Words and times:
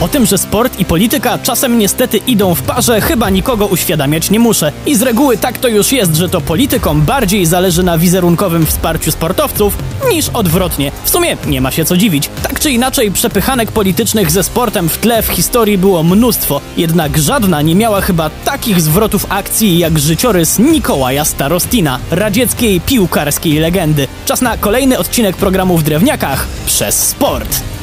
O 0.00 0.08
tym, 0.08 0.26
że 0.26 0.38
sport 0.38 0.80
i 0.80 0.84
polityka 0.84 1.38
czasem 1.38 1.78
niestety 1.78 2.16
idą 2.16 2.54
w 2.54 2.62
parze, 2.62 3.00
chyba 3.00 3.30
nikogo 3.30 3.66
uświadamiać 3.66 4.30
nie 4.30 4.38
muszę. 4.38 4.72
I 4.86 4.96
z 4.96 5.02
reguły 5.02 5.38
tak 5.38 5.58
to 5.58 5.68
już 5.68 5.92
jest, 5.92 6.16
że 6.16 6.28
to 6.28 6.40
politykom 6.40 7.02
bardziej 7.02 7.46
zależy 7.46 7.82
na 7.82 7.98
wizerunkowym 7.98 8.66
wsparciu 8.66 9.10
sportowców 9.12 9.78
niż 10.10 10.28
odwrotnie. 10.28 10.92
W 11.04 11.10
sumie 11.10 11.36
nie 11.46 11.60
ma 11.60 11.70
się 11.70 11.84
co 11.84 11.96
dziwić. 11.96 12.30
Tak 12.42 12.60
czy 12.60 12.70
inaczej, 12.70 13.10
przepychanek 13.10 13.72
politycznych 13.72 14.30
ze 14.30 14.42
sportem 14.42 14.88
w 14.88 14.98
tle 14.98 15.22
w 15.22 15.28
historii 15.28 15.78
było 15.78 16.02
mnóstwo, 16.02 16.60
jednak 16.76 17.18
żadna 17.18 17.62
nie 17.62 17.74
miała 17.74 18.00
chyba 18.00 18.30
takich 18.30 18.80
zwrotów 18.80 19.26
akcji 19.28 19.78
jak 19.78 19.98
życiorys 19.98 20.58
Nikołaja 20.58 21.24
Starostina, 21.24 21.98
radzieckiej 22.10 22.80
piłkarskiej 22.80 23.58
legendy. 23.58 24.08
Czas 24.24 24.40
na 24.40 24.56
kolejny 24.56 24.98
odcinek 24.98 25.36
programu 25.36 25.78
w 25.78 25.82
Drewniakach 25.82 26.46
przez 26.66 27.08
sport. 27.08 27.73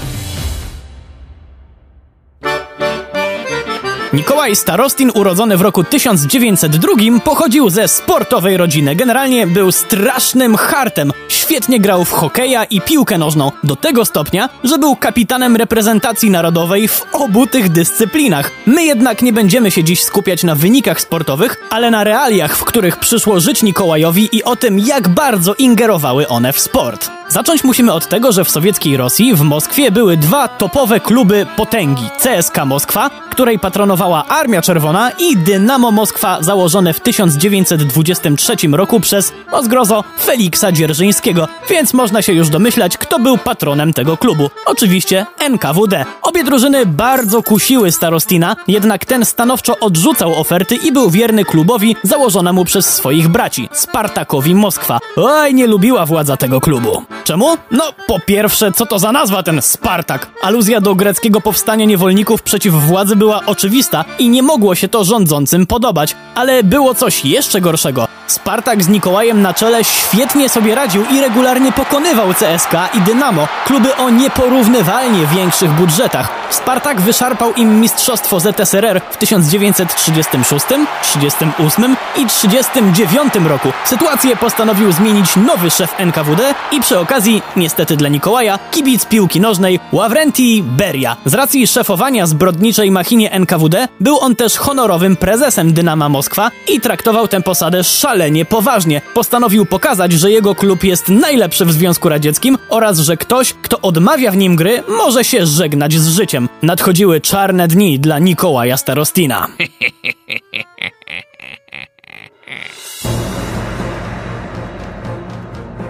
Mikołaj 4.14 4.56
Starostin, 4.56 5.12
urodzony 5.16 5.58
w 5.58 5.62
roku 5.62 5.84
1902, 5.84 7.20
pochodził 7.24 7.70
ze 7.70 7.88
sportowej 7.88 8.58
rodziny. 8.58 8.96
Generalnie 8.96 9.48
był 9.48 9.72
strasznym 9.72 10.56
hartem. 10.56 11.12
Świetnie 11.28 11.80
grał 11.80 12.06
w 12.06 12.12
hokeja 12.12 12.64
i 12.64 12.82
piłkę 12.82 13.18
nożną. 13.18 13.52
Do 13.64 13.76
tego 13.76 14.06
stopnia, 14.06 14.50
że 14.64 14.78
był 14.78 14.96
kapitanem 14.96 15.56
reprezentacji 15.56 16.30
narodowej 16.30 16.88
w 16.88 17.06
obu 17.12 17.48
tych 17.48 17.70
dyscyplinach. 17.70 18.52
My 18.66 18.84
jednak 18.84 19.22
nie 19.22 19.34
będziemy 19.34 19.72
się 19.72 19.84
dziś 19.84 20.04
skupiać 20.04 20.44
na 20.44 20.56
wynikach 20.56 21.02
sportowych, 21.02 21.58
ale 21.70 21.92
na 21.92 22.04
realiach, 22.04 22.58
w 22.58 22.64
których 22.64 22.98
przyszło 22.98 23.40
żyć 23.40 23.64
Mikołajowi 23.64 24.30
i 24.32 24.44
o 24.44 24.56
tym, 24.56 24.80
jak 24.80 25.08
bardzo 25.08 25.54
ingerowały 25.54 26.28
one 26.28 26.54
w 26.54 26.60
sport. 26.60 27.21
Zacząć 27.32 27.64
musimy 27.64 27.94
od 27.94 28.08
tego, 28.08 28.32
że 28.32 28.46
w 28.46 28.50
sowieckiej 28.50 28.98
Rosji, 28.98 29.36
w 29.36 29.42
Moskwie, 29.42 29.92
były 29.92 30.18
dwa 30.18 30.48
topowe 30.48 31.00
kluby 31.00 31.46
potęgi: 31.56 32.10
CSK 32.18 32.66
Moskwa, 32.66 33.10
której 33.10 33.60
patronowała 33.60 34.26
Armia 34.28 34.62
Czerwona, 34.62 35.12
i 35.20 35.38
Dynamo 35.38 35.92
Moskwa, 35.92 36.38
założone 36.42 36.94
w 36.94 37.00
1923 37.00 38.56
roku 38.72 39.00
przez, 39.00 39.34
o 39.52 39.64
zgrozo, 39.64 40.04
Feliksa 40.26 40.72
Dzierżyńskiego, 40.72 41.48
więc 41.70 41.94
można 41.94 42.22
się 42.22 42.34
już 42.34 42.50
domyślać, 42.50 42.98
kto 42.98 43.20
był 43.20 43.38
patronem 43.38 43.94
tego 43.94 44.18
klubu. 44.18 44.50
Oczywiście 44.66 45.26
NKWD. 45.40 46.06
Obie 46.22 46.44
drużyny 46.44 46.86
bardzo 46.86 47.44
kusiły 47.44 47.92
Starostina, 47.92 48.56
jednak 48.68 49.06
ten 49.06 49.26
stanowczo 49.26 49.80
odrzucał 49.80 50.36
oferty 50.36 50.76
i 50.76 50.92
był 50.92 51.10
wierny 51.10 51.46
klubowi 51.46 51.96
założonemu 52.04 52.66
przez 52.66 52.86
swoich 52.86 53.28
braci, 53.28 53.70
Spartakowi 53.72 54.56
Moskwa. 54.56 55.00
Oj, 55.16 55.54
nie 55.54 55.68
lubiła 55.68 56.06
władza 56.06 56.38
tego 56.38 56.62
klubu. 56.62 57.04
Czemu? 57.24 57.58
No, 57.72 57.84
po 58.08 58.20
pierwsze, 58.20 58.72
co 58.72 58.86
to 58.86 59.00
za 59.00 59.12
nazwa 59.12 59.44
ten 59.44 59.62
Spartak? 59.62 60.28
Aluzja 60.42 60.82
do 60.82 60.96
greckiego 60.96 61.42
powstania 61.42 61.86
niewolników 61.86 62.42
przeciw 62.42 62.74
władzy 62.74 63.16
była 63.16 63.46
oczywista 63.46 64.06
i 64.20 64.30
nie 64.30 64.44
mogło 64.44 64.76
się 64.76 64.88
to 64.88 65.04
rządzącym 65.04 65.68
podobać. 65.68 66.16
Ale 66.36 66.64
było 66.64 66.96
coś 66.96 67.26
jeszcze 67.26 67.62
gorszego. 67.62 68.08
Spartak 68.28 68.84
z 68.84 68.88
Nikołajem 68.88 69.42
na 69.42 69.54
czele 69.54 69.84
świetnie 69.84 70.50
sobie 70.50 70.76
radził 70.76 71.06
i 71.12 71.22
regularnie 71.22 71.72
pokonywał 71.72 72.28
CSK 72.34 72.74
i 72.94 73.02
Dynamo, 73.02 73.48
kluby 73.66 73.96
o 73.96 74.10
nieporównywalnie 74.10 75.28
większych 75.28 75.72
budżetach. 75.72 76.41
Spartak 76.52 77.02
wyszarpał 77.02 77.54
im 77.54 77.80
mistrzostwo 77.80 78.40
ZSRR 78.40 79.02
w 79.12 79.18
1936, 79.18 80.66
38 81.04 81.96
i 82.18 82.26
39 82.26 83.34
roku. 83.48 83.68
Sytuację 83.86 84.36
postanowił 84.36 84.92
zmienić 84.92 85.36
nowy 85.36 85.72
szef 85.72 85.96
NKWD 85.98 86.54
i 86.72 86.82
przy 86.82 87.00
okazji, 87.00 87.42
niestety 87.56 87.98
dla 87.98 88.10
Nikołaja, 88.10 88.60
kibic 88.72 89.06
piłki 89.06 89.42
nożnej 89.42 89.80
Ławrenti 89.92 90.64
Beria. 90.64 91.18
Z 91.26 91.34
racji 91.34 91.68
szefowania 91.68 92.28
zbrodniczej 92.28 92.92
machinie 92.92 93.32
NKWD 93.32 93.88
był 94.00 94.20
on 94.20 94.36
też 94.36 94.58
honorowym 94.58 95.16
prezesem 95.16 95.74
Dynama 95.74 96.10
Moskwa 96.10 96.52
i 96.68 96.82
traktował 96.82 97.28
tę 97.28 97.42
posadę 97.42 97.84
szalenie 97.84 98.46
poważnie. 98.46 99.02
Postanowił 99.14 99.66
pokazać, 99.66 100.12
że 100.12 100.32
jego 100.32 100.56
klub 100.56 100.84
jest 100.84 101.10
najlepszy 101.10 101.66
w 101.66 101.72
Związku 101.72 102.10
Radzieckim 102.10 102.58
oraz, 102.70 103.00
że 103.00 103.18
ktoś, 103.18 103.54
kto 103.62 103.82
odmawia 103.82 104.32
w 104.32 104.38
nim 104.38 104.56
gry, 104.56 104.84
może 104.88 105.24
się 105.24 105.46
żegnać 105.46 105.94
z 105.94 106.08
życiem. 106.08 106.41
Nadchodziły 106.62 107.22
czarne 107.22 107.68
dni 107.68 108.00
dla 108.00 108.20
Nikołaja 108.20 108.78
Starostina. 108.78 109.48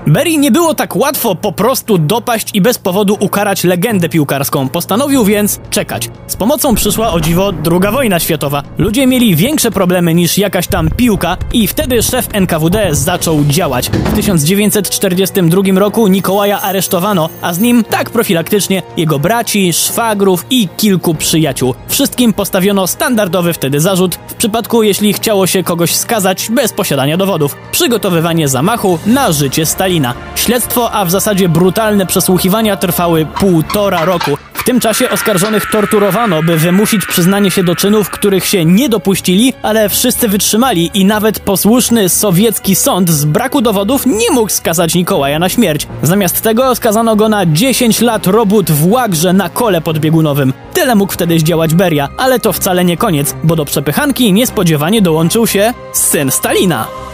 Berry 0.07 0.37
nie 0.37 0.51
było 0.51 0.75
tak 0.75 0.95
łatwo 0.95 1.35
po 1.35 1.51
prostu 1.51 1.97
dopaść 1.97 2.49
i 2.53 2.61
bez 2.61 2.77
powodu 2.77 3.17
ukarać 3.19 3.63
legendę 3.63 4.09
piłkarską. 4.09 4.69
Postanowił 4.69 5.25
więc 5.25 5.59
czekać. 5.69 6.09
Z 6.27 6.35
pomocą 6.35 6.75
przyszła 6.75 7.13
o 7.13 7.19
dziwo 7.19 7.51
druga 7.51 7.91
wojna 7.91 8.19
światowa. 8.19 8.63
Ludzie 8.77 9.07
mieli 9.07 9.35
większe 9.35 9.71
problemy 9.71 10.13
niż 10.13 10.37
jakaś 10.37 10.67
tam 10.67 10.89
piłka 10.89 11.37
i 11.53 11.67
wtedy 11.67 12.03
szef 12.03 12.27
NKWD 12.33 12.95
zaczął 12.95 13.45
działać. 13.45 13.89
W 13.89 14.15
1942 14.15 15.61
roku 15.75 16.07
Nikołaja 16.07 16.61
aresztowano, 16.61 17.29
a 17.41 17.53
z 17.53 17.59
nim 17.59 17.83
tak 17.83 18.09
profilaktycznie 18.09 18.81
jego 18.97 19.19
braci, 19.19 19.73
szwagrów 19.73 20.45
i 20.49 20.67
kilku 20.77 21.13
przyjaciół. 21.13 21.75
Wszystkim 21.87 22.33
postawiono 22.33 22.87
standardowy 22.87 23.53
wtedy 23.53 23.79
zarzut 23.79 24.15
w 24.15 24.33
przypadku 24.33 24.83
jeśli 24.83 25.13
chciało 25.13 25.47
się 25.47 25.63
kogoś 25.63 25.95
skazać 25.95 26.49
bez 26.51 26.73
posiadania 26.73 27.17
dowodów. 27.17 27.57
Przygotowywanie 27.71 28.47
zamachu 28.47 28.99
na 29.05 29.31
życie 29.31 29.65
Stalina. 29.91 30.13
Śledztwo, 30.35 30.91
a 30.91 31.05
w 31.05 31.11
zasadzie 31.11 31.49
brutalne 31.49 32.05
przesłuchiwania 32.05 32.77
trwały 32.77 33.25
półtora 33.25 34.05
roku. 34.05 34.37
W 34.53 34.63
tym 34.63 34.79
czasie 34.79 35.09
oskarżonych 35.09 35.65
torturowano, 35.71 36.43
by 36.43 36.57
wymusić 36.57 37.05
przyznanie 37.05 37.51
się 37.51 37.63
do 37.63 37.75
czynów, 37.75 38.09
których 38.09 38.45
się 38.45 38.65
nie 38.65 38.89
dopuścili, 38.89 39.53
ale 39.61 39.89
wszyscy 39.89 40.27
wytrzymali 40.27 40.91
i 40.93 41.05
nawet 41.05 41.39
posłuszny 41.39 42.09
sowiecki 42.09 42.75
sąd 42.75 43.09
z 43.09 43.25
braku 43.25 43.61
dowodów 43.61 44.05
nie 44.05 44.31
mógł 44.31 44.49
skazać 44.49 44.95
Nikołaja 44.95 45.39
na 45.39 45.49
śmierć. 45.49 45.87
Zamiast 46.03 46.41
tego 46.41 46.75
skazano 46.75 47.15
go 47.15 47.29
na 47.29 47.45
10 47.45 48.01
lat 48.01 48.27
robót 48.27 48.71
w 48.71 48.91
łagrze 48.91 49.33
na 49.33 49.49
kole 49.49 49.81
podbiegunowym. 49.81 50.53
Tyle 50.73 50.95
mógł 50.95 51.13
wtedy 51.13 51.39
zdziałać 51.39 51.73
Beria, 51.73 52.09
ale 52.17 52.39
to 52.39 52.53
wcale 52.53 52.85
nie 52.85 52.97
koniec, 52.97 53.35
bo 53.43 53.55
do 53.55 53.65
przepychanki 53.65 54.33
niespodziewanie 54.33 55.01
dołączył 55.01 55.47
się 55.47 55.73
syn 55.93 56.31
Stalina. 56.31 57.10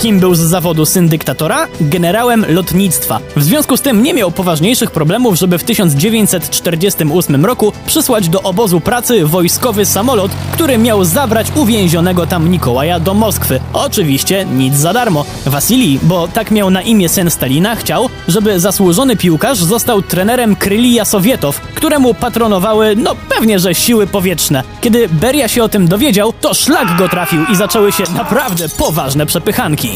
Kim 0.00 0.20
był 0.20 0.34
z 0.34 0.38
zawodu 0.38 0.86
syn 0.86 1.08
dyktatora? 1.08 1.66
Generałem 1.80 2.44
lotnictwa. 2.48 3.20
W 3.36 3.42
związku 3.42 3.76
z 3.76 3.80
tym 3.80 4.02
nie 4.02 4.14
miał 4.14 4.30
poważniejszych 4.30 4.90
problemów, 4.90 5.34
żeby 5.34 5.58
w 5.58 5.64
1948 5.64 7.46
roku 7.46 7.72
przysłać 7.86 8.28
do 8.28 8.42
obozu 8.42 8.80
pracy 8.80 9.26
wojskowy 9.26 9.86
samolot, 9.86 10.32
który 10.52 10.78
miał 10.78 11.04
zabrać 11.04 11.46
uwięzionego 11.54 12.26
tam 12.26 12.50
Nikołaja 12.50 13.00
do 13.00 13.14
Moskwy. 13.14 13.60
Oczywiście 13.72 14.44
nic 14.44 14.74
za 14.74 14.92
darmo. 14.92 15.24
Wasilij, 15.46 15.98
bo 16.02 16.28
tak 16.28 16.50
miał 16.50 16.70
na 16.70 16.82
imię 16.82 17.08
syn 17.08 17.30
Stalina, 17.30 17.76
chciał, 17.76 18.08
żeby 18.28 18.60
zasłużony 18.60 19.16
piłkarz 19.16 19.58
został 19.58 20.02
trenerem 20.02 20.56
Krylija 20.56 21.04
Sowietow, 21.04 21.60
któremu 21.60 22.14
patronowały, 22.14 22.96
no 22.96 23.14
pewnie, 23.28 23.58
że 23.58 23.74
siły 23.74 24.06
powietrzne. 24.06 24.62
Kiedy 24.80 25.08
Beria 25.08 25.48
się 25.48 25.64
o 25.64 25.68
tym 25.68 25.88
dowiedział, 25.88 26.32
to 26.40 26.54
szlak 26.54 26.96
go 26.96 27.08
trafił 27.08 27.44
i 27.52 27.56
zaczęły 27.56 27.92
się 27.92 28.04
naprawdę 28.16 28.68
poważne 28.68 29.26
przepychanki. 29.26 29.89